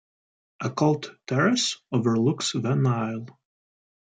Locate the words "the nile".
2.53-3.27